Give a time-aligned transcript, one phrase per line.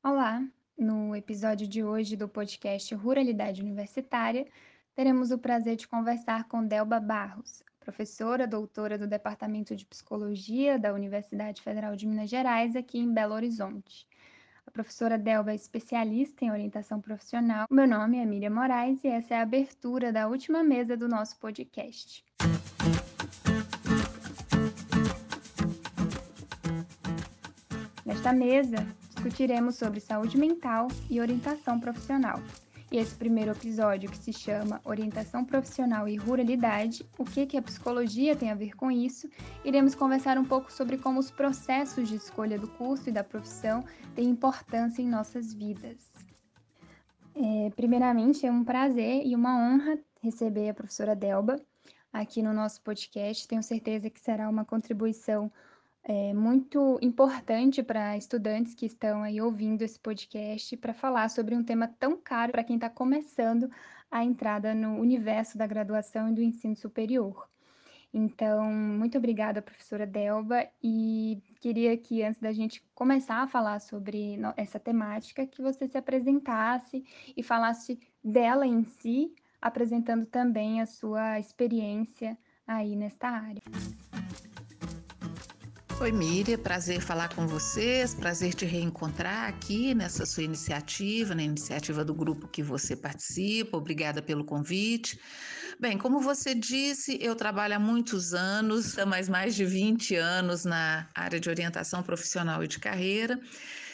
[0.00, 0.46] Olá!
[0.78, 4.46] No episódio de hoje do podcast Ruralidade Universitária,
[4.94, 10.94] teremos o prazer de conversar com Delba Barros, professora doutora do Departamento de Psicologia da
[10.94, 14.06] Universidade Federal de Minas Gerais, aqui em Belo Horizonte.
[14.64, 17.66] A professora Delba é especialista em orientação profissional.
[17.68, 21.36] Meu nome é Miriam Moraes e essa é a abertura da última mesa do nosso
[21.40, 22.24] podcast.
[28.06, 28.86] Nesta mesa,
[29.28, 32.40] discutiremos sobre saúde mental e orientação profissional.
[32.90, 37.62] E esse primeiro episódio, que se chama Orientação Profissional e Ruralidade, o que, que a
[37.62, 39.28] psicologia tem a ver com isso,
[39.62, 43.84] iremos conversar um pouco sobre como os processos de escolha do curso e da profissão
[44.14, 46.10] têm importância em nossas vidas.
[47.34, 51.60] É, primeiramente, é um prazer e uma honra receber a professora Delba
[52.10, 53.46] aqui no nosso podcast.
[53.46, 55.52] Tenho certeza que será uma contribuição
[56.04, 61.62] é muito importante para estudantes que estão aí ouvindo esse podcast para falar sobre um
[61.62, 63.70] tema tão caro para quem está começando
[64.10, 67.48] a entrada no universo da graduação e do ensino superior.
[68.12, 74.38] Então, muito obrigada, professora Delba, e queria que antes da gente começar a falar sobre
[74.56, 77.04] essa temática, que você se apresentasse
[77.36, 83.60] e falasse dela em si, apresentando também a sua experiência aí nesta área.
[86.00, 92.04] Oi, Miriam, prazer falar com vocês, prazer te reencontrar aqui nessa sua iniciativa, na iniciativa
[92.04, 93.76] do grupo que você participa.
[93.76, 95.18] Obrigada pelo convite.
[95.80, 100.64] Bem, como você disse, eu trabalho há muitos anos, há mais, mais de 20 anos
[100.64, 103.40] na área de orientação profissional e de carreira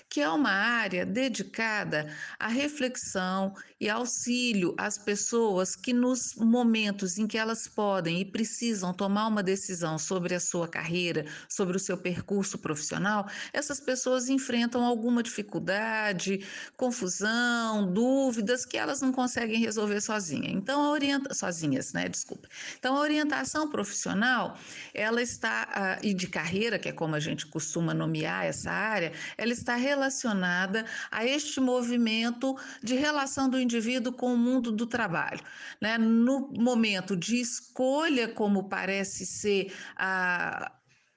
[0.09, 7.27] que é uma área dedicada à reflexão e auxílio às pessoas que, nos momentos em
[7.27, 11.97] que elas podem e precisam tomar uma decisão sobre a sua carreira, sobre o seu
[11.97, 20.53] percurso profissional, essas pessoas enfrentam alguma dificuldade, confusão, dúvidas que elas não conseguem resolver sozinhas.
[20.53, 21.35] Então, a orienta...
[21.35, 22.09] sozinhas, né?
[22.09, 22.49] Desculpa.
[22.79, 24.57] Então, a orientação profissional,
[24.95, 29.53] ela está, e de carreira, que é como a gente costuma nomear essa área, ela
[29.53, 35.41] está relacionada relacionada a este movimento de relação do indivíduo com o mundo do trabalho.
[35.81, 35.97] Né?
[35.97, 40.73] No momento de escolha, como parece ser a,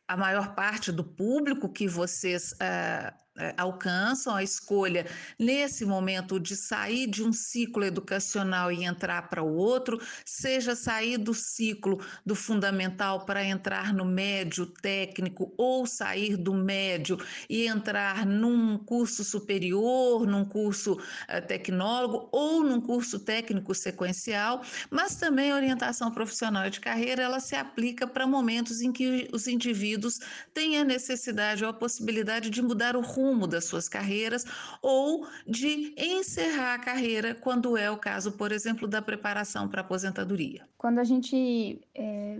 [0.07, 2.55] a maior parte do público que vocês.
[2.59, 3.13] É,
[3.55, 5.05] alcançam a escolha
[5.37, 11.17] nesse momento de sair de um ciclo educacional e entrar para o outro, seja sair
[11.17, 17.17] do ciclo do fundamental para entrar no médio técnico ou sair do médio
[17.49, 25.15] e entrar num curso superior, num curso uh, tecnólogo ou num curso técnico sequencial, mas
[25.15, 30.19] também a orientação profissional de carreira ela se aplica para momentos em que os indivíduos
[30.53, 34.45] têm a necessidade ou a possibilidade de mudar o rumo rumo das suas carreiras
[34.81, 40.67] ou de encerrar a carreira, quando é o caso, por exemplo, da preparação para aposentadoria.
[40.77, 42.39] Quando a gente é,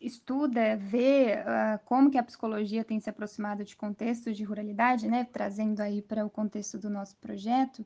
[0.00, 5.26] estuda, vê uh, como que a psicologia tem se aproximado de contextos de ruralidade, né,
[5.30, 7.84] trazendo aí para o contexto do nosso projeto,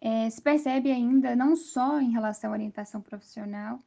[0.00, 3.80] é, se percebe ainda não só em relação à orientação profissional,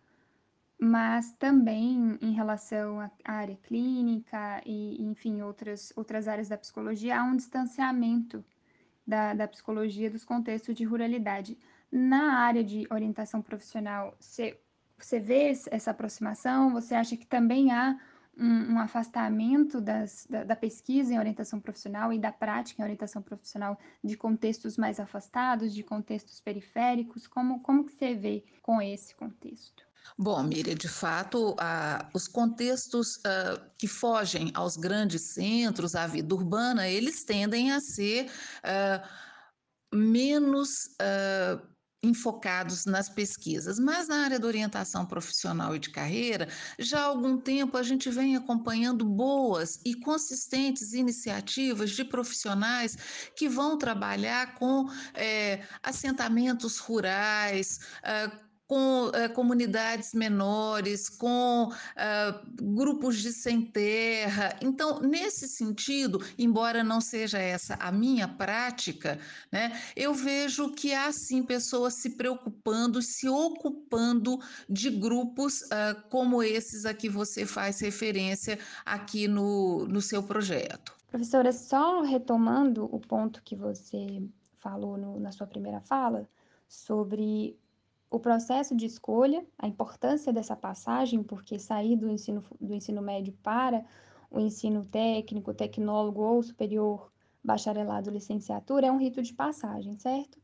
[0.79, 7.23] mas também em relação à área clínica e, enfim, outras, outras áreas da psicologia, há
[7.23, 8.45] um distanciamento
[9.05, 11.57] da, da psicologia dos contextos de ruralidade.
[11.91, 14.59] Na área de orientação profissional, você,
[14.97, 16.73] você vê essa aproximação?
[16.73, 17.97] Você acha que também há
[18.37, 23.21] um, um afastamento das, da, da, pesquisa em orientação profissional e da prática em orientação
[23.21, 27.25] profissional de contextos mais afastados, de contextos periféricos?
[27.25, 29.86] Como, como que você vê com esse contexto?
[30.17, 31.55] Bom, Miriam, de fato,
[32.13, 38.25] os contextos uh, que fogem aos grandes centros, à vida urbana, eles tendem a ser
[38.25, 46.47] uh, menos uh, enfocados nas pesquisas, mas na área da orientação profissional e de carreira,
[46.77, 52.97] já há algum tempo a gente vem acompanhando boas e consistentes iniciativas de profissionais
[53.35, 57.79] que vão trabalhar com é, assentamentos rurais,
[58.67, 64.57] com uh, comunidades menores, com uh, grupos de sem terra.
[64.61, 69.17] Então, nesse sentido, embora não seja essa a minha prática,
[69.51, 76.43] né, eu vejo que há sim pessoas se preocupando, se ocupando de grupos uh, como
[76.43, 80.93] esses a que você faz referência aqui no, no seu projeto.
[81.09, 84.21] Professora, só retomando o ponto que você
[84.57, 86.27] falou no, na sua primeira fala
[86.67, 87.57] sobre
[88.09, 93.33] o processo de escolha, a importância dessa passagem, porque sair do ensino, do ensino médio
[93.43, 93.83] para
[94.29, 97.11] o ensino técnico, tecnólogo ou superior
[97.43, 100.37] bacharelado, licenciatura, é um rito de passagem, certo?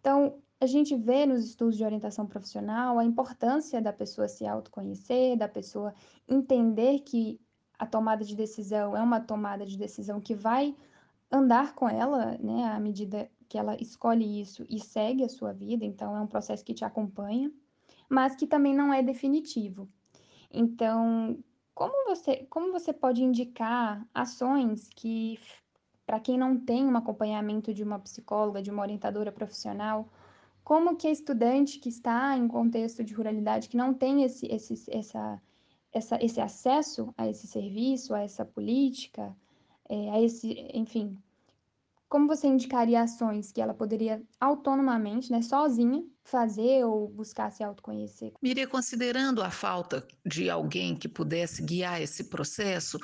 [0.00, 5.36] Então, a gente vê nos estudos de orientação profissional a importância da pessoa se autoconhecer,
[5.36, 5.94] da pessoa
[6.26, 7.40] entender que
[7.78, 10.74] a tomada de decisão é uma tomada de decisão que vai
[11.30, 15.84] andar com ela, né, à medida que ela escolhe isso e segue a sua vida,
[15.84, 17.50] então é um processo que te acompanha,
[18.08, 19.88] mas que também não é definitivo.
[20.50, 21.38] Então,
[21.74, 25.38] como você, como você pode indicar ações que,
[26.04, 30.08] para quem não tem um acompanhamento de uma psicóloga, de uma orientadora profissional,
[30.64, 34.74] como que a estudante que está em contexto de ruralidade, que não tem esse, esse,
[34.90, 35.40] essa,
[35.92, 39.34] essa, esse acesso a esse serviço, a essa política,
[39.88, 41.16] é, a esse, enfim,
[42.08, 48.32] como você indicaria ações que ela poderia autonomamente, né, sozinha, fazer ou buscar se autoconhecer?
[48.40, 52.98] Miriam, considerando a falta de alguém que pudesse guiar esse processo,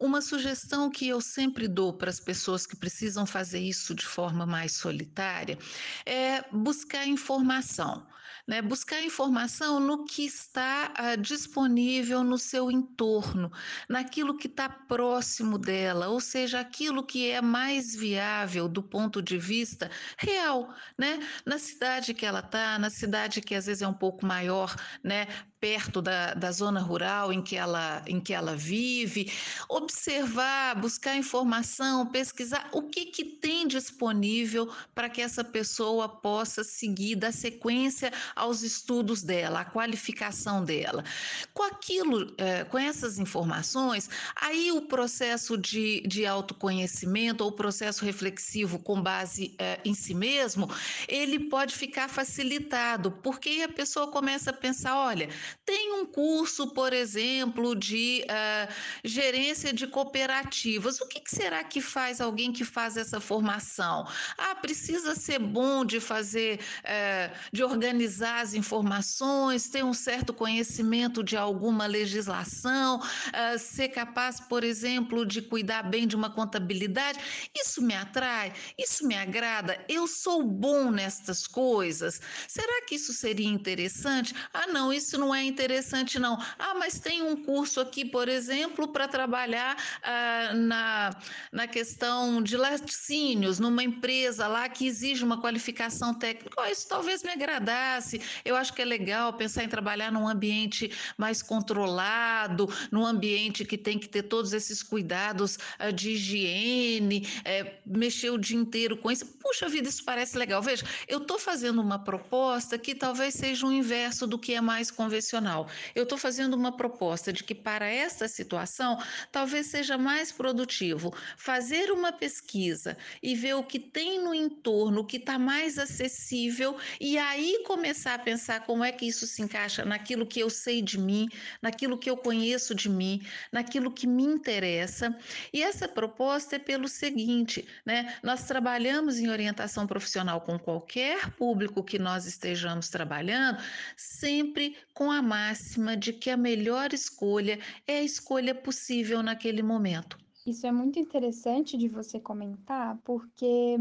[0.00, 4.46] uma sugestão que eu sempre dou para as pessoas que precisam fazer isso de forma
[4.46, 5.58] mais solitária
[6.06, 8.06] é buscar informação.
[8.48, 8.62] Né?
[8.62, 13.52] Buscar informação no que está uh, disponível no seu entorno,
[13.86, 19.36] naquilo que está próximo dela, ou seja, aquilo que é mais viável do ponto de
[19.36, 21.20] vista real, né?
[21.44, 24.74] Na cidade que ela está, na cidade que às vezes é um pouco maior,
[25.04, 25.26] né?
[25.60, 29.32] perto da, da zona rural em que, ela, em que ela vive,
[29.68, 37.16] observar, buscar informação, pesquisar o que, que tem disponível para que essa pessoa possa seguir,
[37.16, 41.04] dar sequência aos estudos dela, à qualificação dela.
[41.52, 48.78] Com aquilo, é, com essas informações, aí o processo de, de autoconhecimento ou processo reflexivo
[48.78, 50.70] com base é, em si mesmo,
[51.08, 55.28] ele pode ficar facilitado, porque a pessoa começa a pensar, olha,
[55.64, 58.72] tem um curso, por exemplo, de uh,
[59.04, 61.00] gerência de cooperativas.
[61.00, 64.06] O que, que, será que faz alguém que faz essa formação?
[64.36, 71.24] Ah, precisa ser bom de fazer, uh, de organizar as informações, ter um certo conhecimento
[71.24, 77.18] de alguma legislação, uh, ser capaz, por exemplo, de cuidar bem de uma contabilidade.
[77.58, 79.82] Isso me atrai, isso me agrada.
[79.88, 82.20] Eu sou bom nestas coisas.
[82.46, 84.34] Será que isso seria interessante?
[84.52, 86.36] Ah, não, isso não é é interessante, não.
[86.58, 91.10] Ah, mas tem um curso aqui, por exemplo, para trabalhar ah, na,
[91.52, 96.60] na questão de laticínios, numa empresa lá que exige uma qualificação técnica.
[96.60, 98.07] Oh, isso talvez me agradasse.
[98.44, 103.76] Eu acho que é legal pensar em trabalhar num ambiente mais controlado, num ambiente que
[103.76, 109.10] tem que ter todos esses cuidados ah, de higiene, é, mexer o dia inteiro com
[109.10, 109.26] isso.
[109.26, 110.62] Puxa vida, isso parece legal.
[110.62, 114.90] Veja, eu estou fazendo uma proposta que talvez seja o inverso do que é mais
[114.90, 115.68] convencional.
[115.94, 118.98] Eu estou fazendo uma proposta de que, para esta situação,
[119.32, 125.04] talvez seja mais produtivo fazer uma pesquisa e ver o que tem no entorno, o
[125.04, 129.84] que está mais acessível, e aí começar a pensar como é que isso se encaixa
[129.84, 131.28] naquilo que eu sei de mim,
[131.62, 133.20] naquilo que eu conheço de mim,
[133.52, 135.16] naquilo que me interessa.
[135.52, 138.16] E essa proposta é pelo seguinte, né?
[138.22, 143.62] Nós trabalhamos em orientação profissional com qualquer público que nós estejamos trabalhando,
[143.96, 150.18] sempre com a máxima de que a melhor escolha é a escolha possível naquele momento.
[150.46, 153.76] Isso é muito interessante de você comentar, porque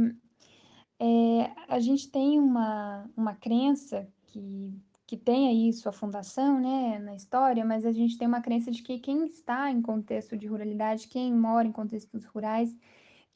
[1.00, 4.74] é, a gente tem uma, uma crença que,
[5.06, 8.82] que tem aí sua fundação né, na história, mas a gente tem uma crença de
[8.82, 12.76] que quem está em contexto de ruralidade, quem mora em contextos rurais,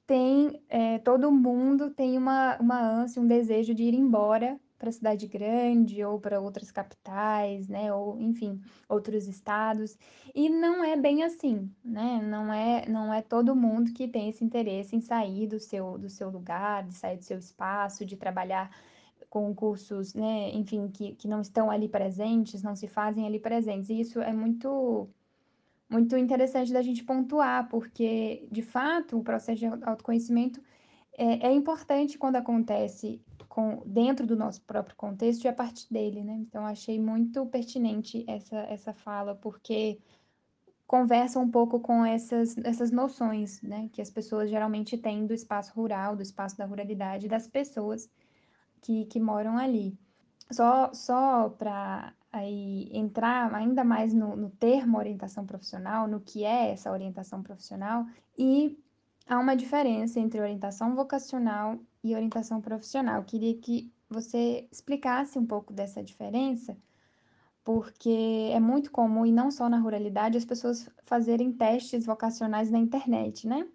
[0.08, 5.28] tem, é, todo mundo tem uma, uma ânsia, um desejo de ir embora para cidade
[5.28, 8.60] grande ou para outras capitais, né, ou enfim,
[8.90, 9.96] outros estados.
[10.34, 12.20] E não é bem assim, né?
[12.24, 16.10] Não é não é todo mundo que tem esse interesse em sair do seu do
[16.10, 18.72] seu lugar, de sair do seu espaço, de trabalhar
[19.30, 23.90] com cursos, né, enfim, que, que não estão ali presentes, não se fazem ali presentes.
[23.90, 25.08] E isso é muito
[25.90, 30.62] muito interessante da gente pontuar, porque de fato o processo de autoconhecimento
[31.18, 36.24] é, é importante quando acontece com, dentro do nosso próprio contexto e a partir dele,
[36.24, 36.36] né?
[36.36, 40.00] Então, achei muito pertinente essa, essa fala, porque
[40.88, 43.90] conversa um pouco com essas, essas noções, né?
[43.92, 48.10] Que as pessoas geralmente têm do espaço rural, do espaço da ruralidade, das pessoas
[48.82, 50.00] que, que moram ali.
[50.50, 56.72] Só, só para aí entrar ainda mais no, no termo orientação profissional, no que é
[56.72, 58.06] essa orientação profissional,
[58.38, 58.82] e
[59.28, 63.18] há uma diferença entre orientação vocacional e orientação profissional.
[63.18, 66.78] Eu queria que você explicasse um pouco dessa diferença,
[67.64, 72.80] porque é muito comum, e não só na ruralidade, as pessoas fazerem testes vocacionais na
[72.80, 73.68] internet, né?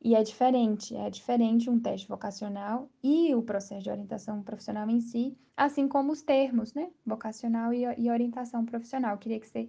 [0.00, 5.00] E é diferente, é diferente um teste vocacional e o processo de orientação profissional em
[5.00, 6.90] si, assim como os termos, né?
[7.04, 9.18] Vocacional e, e orientação profissional.
[9.18, 9.68] queria que você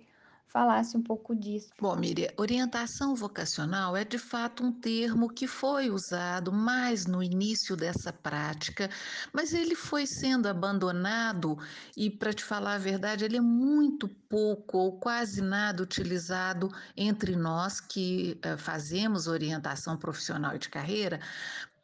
[0.50, 1.70] falasse um pouco disso.
[1.80, 7.76] Bom, Miriam, orientação vocacional é de fato um termo que foi usado mais no início
[7.76, 8.90] dessa prática,
[9.32, 11.58] mas ele foi sendo abandonado
[11.96, 17.36] e, para te falar a verdade, ele é muito pouco ou quase nada utilizado entre
[17.36, 21.20] nós que uh, fazemos orientação profissional e de carreira,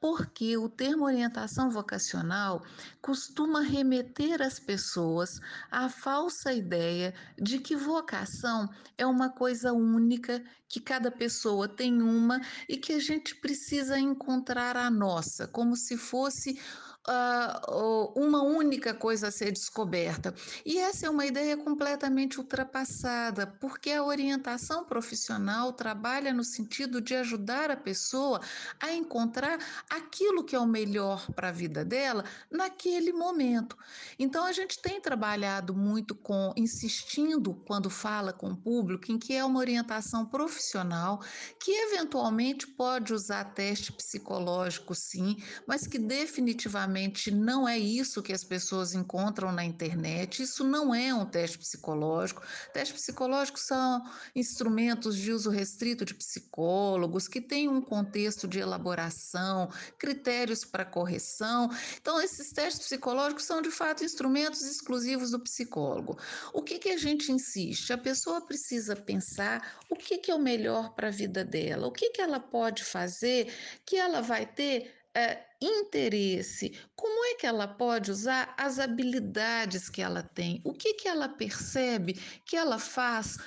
[0.06, 2.64] porque o termo orientação vocacional
[3.02, 5.40] costuma remeter as pessoas
[5.72, 8.70] à falsa ideia de que vocação
[9.00, 14.78] é uma coisa única, que cada pessoa tem uma e que a gente precisa encontrar
[14.78, 16.62] a nossa, como se fosse
[17.08, 20.34] uh, uma única coisa a ser descoberta.
[20.66, 27.16] E essa é uma ideia completamente ultrapassada, porque a orientação profissional trabalha no sentido de
[27.16, 28.42] ajudar a pessoa
[28.80, 29.60] a encontrar
[29.90, 33.78] aquilo que é o melhor para a vida dela naquele momento.
[34.18, 39.34] Então a gente tem trabalhado muito com insistindo quando fala com o público em que
[39.34, 41.22] é uma orientação profissional
[41.60, 46.95] que eventualmente pode usar teste psicológico sim, mas que definitivamente
[47.32, 50.44] não é isso que as pessoas encontram na internet.
[50.44, 52.42] Isso não é um teste psicológico.
[52.74, 54.04] Testes psicológicos são
[54.36, 61.70] instrumentos de uso restrito de psicólogos que têm um contexto de elaboração, critérios para correção.
[62.00, 66.18] Então, esses testes psicológicos são de fato instrumentos exclusivos do psicólogo.
[66.54, 67.92] O que, que a gente insiste?
[67.92, 71.92] A pessoa precisa pensar o que, que é o melhor para a vida dela, o
[71.92, 73.52] que, que ela pode fazer
[73.86, 80.02] que ela vai ter é, interesse, como é que ela pode usar as habilidades que
[80.02, 80.62] ela tem?
[80.64, 82.14] O que, que ela percebe
[82.46, 83.38] que ela faz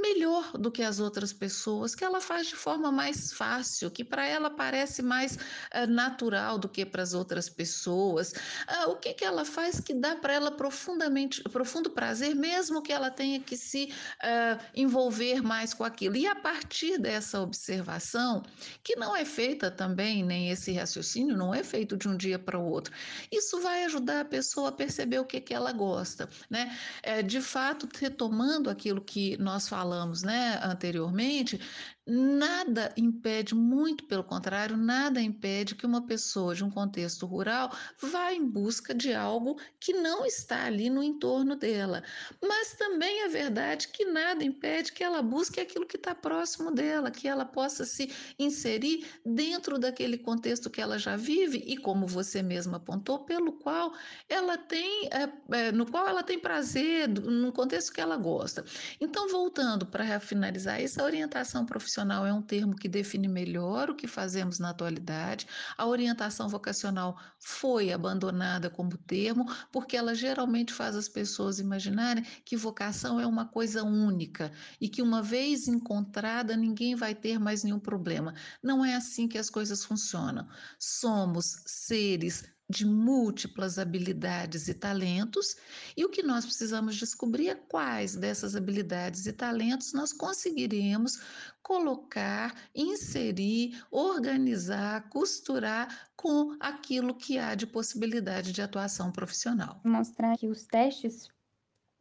[0.00, 4.26] melhor do que as outras pessoas, que ela faz de forma mais fácil, que para
[4.26, 8.32] ela parece mais uh, natural do que para as outras pessoas.
[8.32, 12.92] Uh, o que, que ela faz que dá para ela profundamente, profundo prazer, mesmo que
[12.92, 16.16] ela tenha que se uh, envolver mais com aquilo.
[16.16, 18.42] E a partir dessa observação,
[18.82, 22.58] que não é feita também, nem esse raciocínio não é feito de um dia para
[22.58, 22.92] o outro,
[23.30, 26.28] isso vai ajudar a pessoa a perceber o que, que ela gosta.
[26.50, 26.76] Né?
[27.02, 31.60] É, de fato, retomando aquilo que nós falamos, falamos né, anteriormente,
[32.06, 37.70] nada impede, muito pelo contrário, nada impede que uma pessoa de um contexto rural
[38.00, 42.02] vá em busca de algo que não está ali no entorno dela.
[42.42, 47.10] Mas também é verdade que nada impede que ela busque aquilo que está próximo dela,
[47.10, 52.42] que ela possa se inserir dentro daquele contexto que ela já vive e, como você
[52.42, 53.92] mesma apontou, pelo qual
[54.28, 58.64] ela tem, é, é, no qual ela tem prazer, no contexto que ela gosta.
[59.00, 64.06] Então, Voltando para finalizar, essa orientação profissional é um termo que define melhor o que
[64.06, 65.46] fazemos na atualidade.
[65.76, 72.56] A orientação vocacional foi abandonada como termo porque ela geralmente faz as pessoas imaginarem que
[72.56, 77.80] vocação é uma coisa única e que uma vez encontrada ninguém vai ter mais nenhum
[77.80, 78.34] problema.
[78.62, 80.46] Não é assim que as coisas funcionam.
[80.78, 85.56] Somos seres de múltiplas habilidades e talentos,
[85.96, 91.20] e o que nós precisamos descobrir é quais dessas habilidades e talentos nós conseguiremos
[91.66, 99.80] colocar, inserir, organizar, costurar com aquilo que há de possibilidade de atuação profissional.
[99.82, 101.28] Mostrar que os testes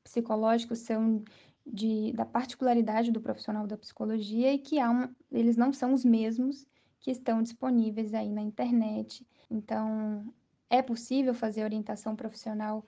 [0.03, 1.23] psicológicos são
[1.65, 6.67] de, da particularidade do profissional da psicologia e que um, eles não são os mesmos
[6.99, 9.25] que estão disponíveis aí na internet.
[9.49, 10.31] Então,
[10.69, 12.85] é possível fazer orientação profissional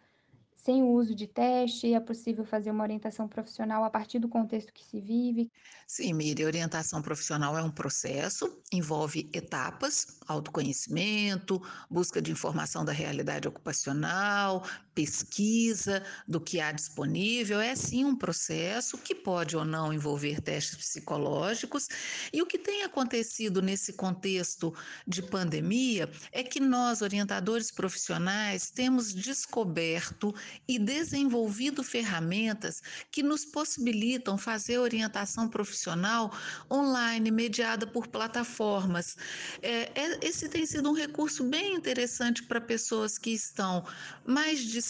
[0.68, 1.94] sem o uso de teste?
[1.94, 5.50] É possível fazer uma orientação profissional a partir do contexto que se vive?
[5.88, 13.48] Sim, Miriam, orientação profissional é um processo, envolve etapas, autoconhecimento, busca de informação da realidade
[13.48, 14.64] ocupacional,
[14.98, 17.62] pesquisa do que há disponível.
[17.62, 21.88] É sim um processo que pode ou não envolver testes psicológicos.
[22.34, 24.74] E o que tem acontecido nesse contexto
[25.08, 30.34] de pandemia é que nós, orientadores profissionais, temos descoberto
[30.68, 36.36] e desenvolvido ferramentas que nos possibilitam fazer orientação profissional
[36.72, 39.16] online, mediada por plataformas.
[39.62, 43.86] É, é, esse tem sido um recurso bem interessante para pessoas que estão
[44.26, 44.87] mais distantes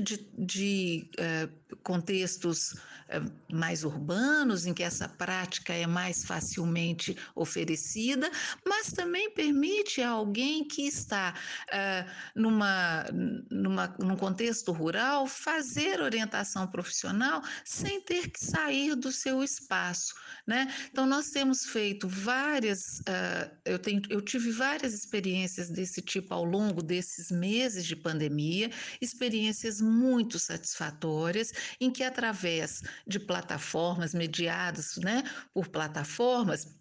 [0.00, 1.48] de, de é,
[1.82, 2.74] contextos
[3.08, 3.20] eh,
[3.52, 8.30] mais urbanos, em que essa prática é mais facilmente oferecida,
[8.66, 11.34] mas também permite a alguém que está
[11.68, 13.04] uh, numa,
[13.50, 20.14] numa, num contexto rural fazer orientação profissional sem ter que sair do seu espaço.
[20.46, 20.72] Né?
[20.90, 26.44] Então, nós temos feito várias, uh, eu, tenho, eu tive várias experiências desse tipo ao
[26.44, 35.22] longo desses meses de pandemia, experiências muito satisfatórias, em que, através de plataformas mediadas né,
[35.52, 36.80] por plataformas,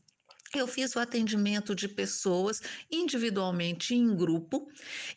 [0.54, 2.62] eu fiz o atendimento de pessoas
[2.92, 4.68] individualmente em grupo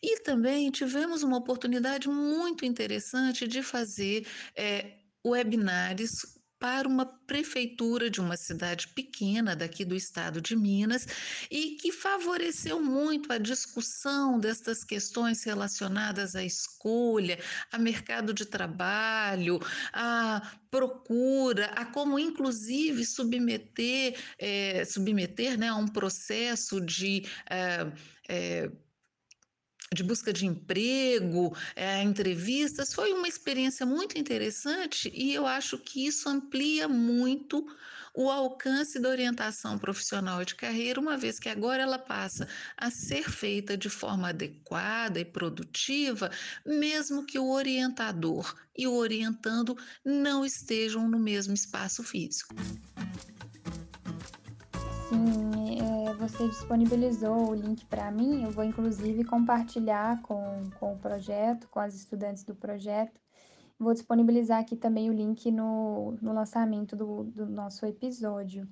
[0.03, 8.23] e também tivemos uma oportunidade muito interessante de fazer é, webinários para uma prefeitura de
[8.23, 11.07] uma cidade pequena daqui do estado de Minas
[11.51, 17.39] e que favoreceu muito a discussão destas questões relacionadas à escolha,
[17.71, 19.61] a mercado de trabalho,
[19.93, 20.41] a
[20.71, 27.93] procura, a como inclusive submeter, é, submeter né, a um processo de é,
[28.27, 28.71] é,
[29.95, 36.07] de busca de emprego, é, entrevistas, foi uma experiência muito interessante e eu acho que
[36.07, 37.65] isso amplia muito
[38.15, 42.47] o alcance da orientação profissional de carreira, uma vez que agora ela passa
[42.77, 46.31] a ser feita de forma adequada e produtiva,
[46.65, 52.55] mesmo que o orientador e o orientando não estejam no mesmo espaço físico.
[55.09, 55.64] Sim,
[56.19, 61.81] você disponibilizou o link para mim, eu vou inclusive compartilhar com, com o projeto, com
[61.81, 63.21] as estudantes do projeto.
[63.79, 68.69] Vou disponibilizar aqui também o link no, no lançamento do, do nosso episódio.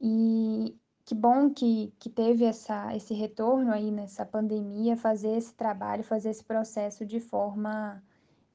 [0.00, 6.02] E que bom que, que teve essa, esse retorno aí nessa pandemia, fazer esse trabalho,
[6.04, 8.02] fazer esse processo de forma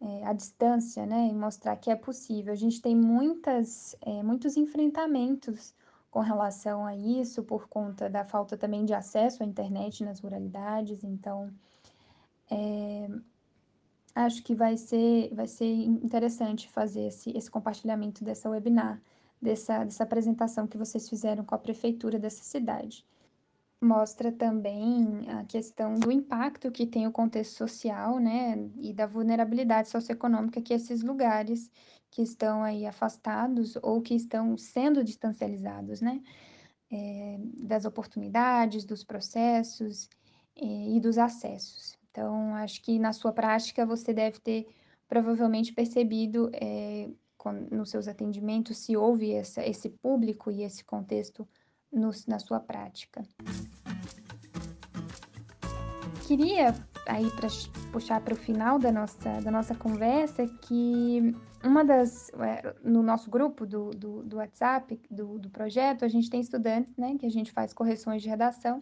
[0.02, 1.28] é, à distância, né?
[1.28, 2.54] E mostrar que é possível.
[2.54, 5.74] A gente tem muitas, é, muitos enfrentamentos
[6.10, 11.04] com relação a isso, por conta da falta também de acesso à internet nas ruralidades.
[11.04, 11.54] Então,
[12.50, 13.08] é,
[14.16, 19.02] acho que vai ser, vai ser interessante fazer esse, esse compartilhamento dessa webinar,
[19.42, 23.06] dessa, dessa apresentação que vocês fizeram com a prefeitura dessa cidade.
[23.82, 29.88] Mostra também a questão do impacto que tem o contexto social, né, e da vulnerabilidade
[29.88, 31.72] socioeconômica que esses lugares
[32.12, 36.22] que estão aí afastados ou que estão sendo distancializados, né?
[36.92, 40.10] É, das oportunidades, dos processos
[40.56, 41.98] é, e dos acessos.
[42.10, 44.68] Então, acho que na sua prática você deve ter
[45.08, 51.48] provavelmente percebido é, com, nos seus atendimentos se houve essa, esse público e esse contexto
[51.92, 53.24] no, na sua prática.
[56.28, 56.76] Queria
[57.08, 57.48] aí para
[57.92, 63.30] puxar para o final da nossa, da nossa conversa que uma das é, no nosso
[63.30, 67.32] grupo do, do, do WhatsApp do, do projeto a gente tem estudantes né que a
[67.32, 68.80] gente faz correções de redação.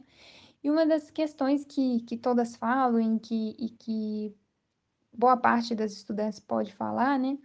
[0.64, 4.36] E uma das questões que, que todas falam em que, e que
[5.14, 7.38] boa parte das estudantes pode falar né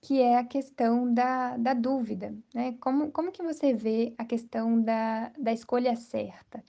[0.00, 2.76] que é a questão da, da dúvida né.
[2.80, 6.64] Como, como que você vê a questão da, da escolha certa?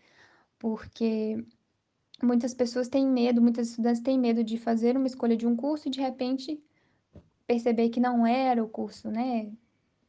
[0.59, 1.43] Porque
[2.21, 5.87] muitas pessoas têm medo, muitas estudantes têm medo de fazer uma escolha de um curso
[5.87, 6.61] e de repente
[7.53, 9.51] perceber que não era o curso, né,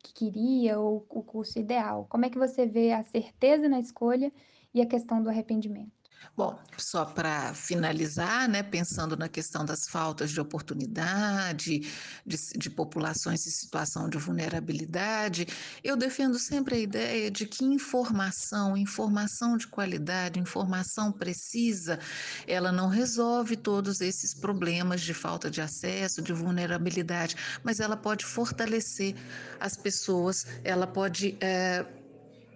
[0.01, 2.07] que queria ou o curso ideal.
[2.09, 4.33] Como é que você vê a certeza na escolha
[4.75, 6.04] e a questão do arrependimento?
[6.37, 11.81] Bom, só para finalizar, né, pensando na questão das faltas de oportunidade,
[12.27, 15.47] de, de, populações em situação de vulnerabilidade,
[15.83, 22.01] eu defendo sempre a ideia de que informação, informação de qualidade, informação precisa,
[22.49, 28.25] ela não resolve todos esses problemas de falta de acesso, de vulnerabilidade, mas ela pode
[28.25, 29.15] fortalecer
[29.61, 31.37] as pessoas, ela pode.
[31.41, 31.85] É,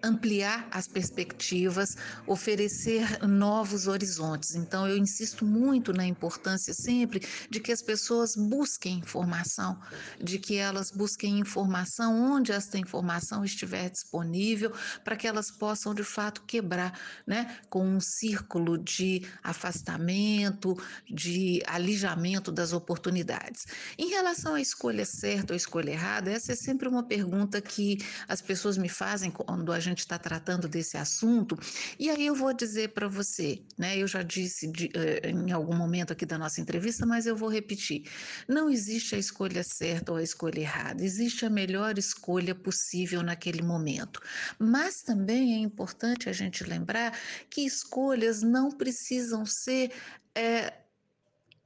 [0.02, 4.54] ampliar as perspectivas, oferecer novos horizontes.
[4.54, 9.78] Então, eu insisto muito na importância sempre de que as pessoas busquem informação,
[10.22, 14.72] de que elas busquem informação onde esta informação estiver disponível,
[15.04, 20.76] para que elas possam de fato quebrar, né, com um círculo de afastamento,
[21.10, 23.66] de alijamento das oportunidades.
[23.96, 28.40] Em relação à escolha certa ou escolha errada, essa é sempre uma pergunta que as
[28.40, 31.56] pessoas me fazem quando a gente está tratando desse assunto.
[31.98, 33.96] E aí eu vou dizer para você, né?
[33.96, 37.48] Eu já disse de, uh, em algum momento aqui da nossa entrevista, mas eu vou
[37.48, 38.04] repetir:
[38.46, 43.62] não existe a escolha certa ou a escolha errada, existe a melhor escolha possível naquele
[43.62, 44.20] momento.
[44.58, 47.18] Mas também é importante a gente lembrar
[47.50, 49.92] que escolhas não precisam ser.
[50.34, 50.72] É,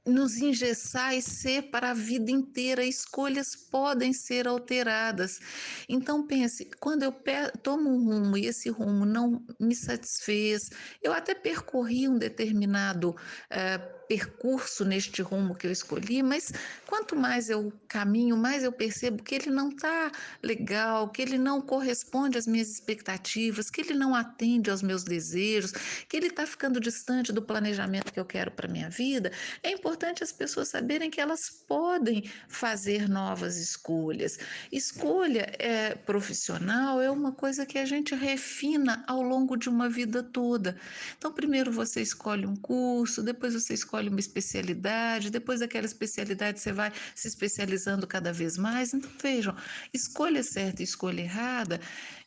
[0.05, 2.83] nos engessar e ser para a vida inteira.
[2.83, 5.39] Escolhas podem ser alteradas.
[5.87, 7.13] Então pense, quando eu
[7.61, 10.69] tomo um rumo e esse rumo não me satisfez,
[11.01, 16.51] eu até percorri um determinado uh, percurso neste rumo que eu escolhi, mas
[16.85, 20.11] quanto mais eu caminho, mais eu percebo que ele não está
[20.41, 25.71] legal, que ele não corresponde às minhas expectativas, que ele não atende aos meus desejos,
[26.07, 29.31] que ele está ficando distante do planejamento que eu quero para minha vida.
[29.61, 34.37] É importante as pessoas saberem que elas podem fazer novas escolhas.
[34.71, 40.23] Escolha é, profissional é uma coisa que a gente refina ao longo de uma vida
[40.23, 40.77] toda.
[41.17, 46.59] Então, primeiro você escolhe um curso, depois você escolhe escolhe uma especialidade, depois daquela especialidade
[46.59, 48.93] você vai se especializando cada vez mais.
[48.93, 49.55] Então, vejam,
[49.93, 51.79] escolha certa e escolha errada,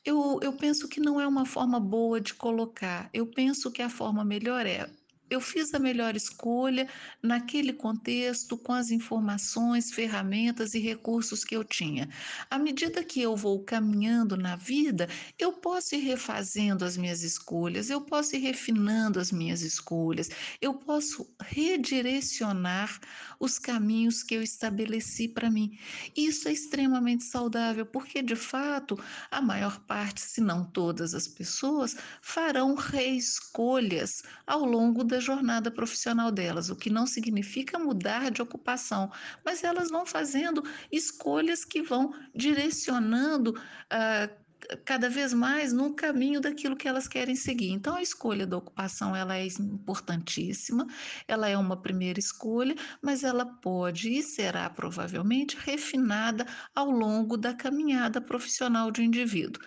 [0.05, 3.11] eu, eu penso que não é uma forma boa de colocar.
[3.12, 4.89] Eu penso que a forma melhor é
[5.29, 6.89] eu fiz a melhor escolha
[7.23, 12.09] naquele contexto, com as informações, ferramentas e recursos que eu tinha.
[12.51, 15.09] À medida que eu vou caminhando na vida,
[15.39, 20.75] eu posso ir refazendo as minhas escolhas, eu posso ir refinando as minhas escolhas, eu
[20.75, 23.01] posso redirecionar
[23.41, 25.79] os caminhos que eu estabeleci para mim.
[26.17, 28.99] Isso é extremamente saudável, porque de fato
[29.31, 35.70] a maior parte, se não todas as pessoas, farão reescolhas ao longo da da jornada
[35.70, 39.11] profissional delas, o que não significa mudar de ocupação,
[39.42, 43.52] mas elas vão fazendo escolhas que vão direcionando.
[43.52, 44.46] Uh,
[44.85, 47.70] cada vez mais no caminho daquilo que elas querem seguir.
[47.70, 50.87] Então a escolha da ocupação ela é importantíssima,
[51.29, 57.55] ela é uma primeira escolha, mas ela pode e será provavelmente refinada ao longo da
[57.55, 59.62] caminhada profissional de um indivíduo.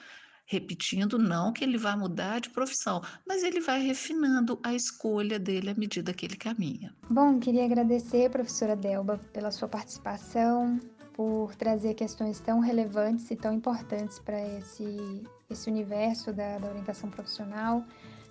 [0.52, 5.70] Repetindo, não que ele vá mudar de profissão, mas ele vai refinando a escolha dele
[5.70, 6.92] à medida que ele caminha.
[7.08, 10.80] Bom, queria agradecer, professora Delba, pela sua participação,
[11.14, 17.12] por trazer questões tão relevantes e tão importantes para esse, esse universo da, da orientação
[17.12, 17.86] profissional.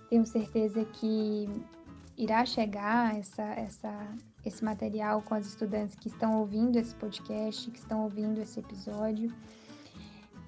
[0.09, 1.47] Tenho certeza que
[2.17, 4.07] irá chegar essa, essa,
[4.45, 9.33] esse material com as estudantes que estão ouvindo esse podcast, que estão ouvindo esse episódio.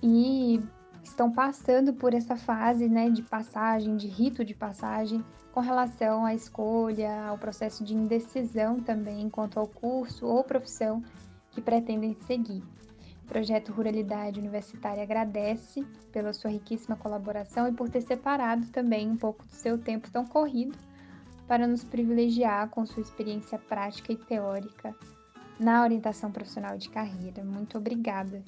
[0.04, 0.62] E
[1.04, 6.34] estão passando por essa fase né, de passagem, de rito de passagem, com relação à
[6.34, 11.04] escolha, ao processo de indecisão também quanto ao curso ou profissão
[11.52, 12.64] que pretendem seguir.
[13.24, 19.18] O projeto Ruralidade Universitária agradece pela sua riquíssima colaboração e por ter separado também um
[19.18, 20.78] pouco do seu tempo tão corrido
[21.48, 24.96] para nos privilegiar com sua experiência prática e teórica
[25.60, 27.44] na orientação profissional de carreira.
[27.44, 28.42] Muito obrigada.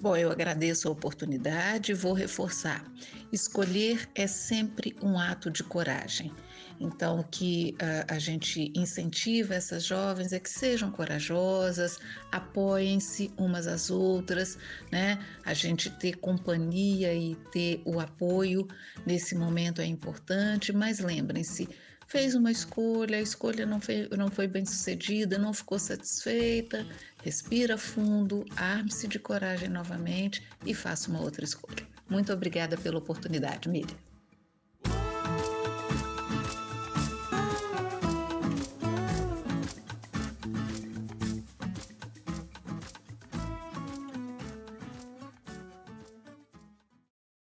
[0.00, 2.84] Bom, eu agradeço a oportunidade e vou reforçar.
[3.32, 6.32] Escolher é sempre um ato de coragem.
[6.78, 11.98] Então, que a, a gente incentiva essas jovens é que sejam corajosas,
[12.30, 14.56] apoiem-se umas às outras,
[14.92, 15.18] né?
[15.44, 18.68] A gente ter companhia e ter o apoio
[19.04, 21.68] nesse momento é importante, mas lembrem-se,
[22.08, 26.86] fez uma escolha, a escolha não foi, não foi bem sucedida, não ficou satisfeita,
[27.28, 31.86] respira fundo, arme-se de coragem novamente e faça uma outra escolha.
[32.08, 34.07] Muito obrigada pela oportunidade, Miriam.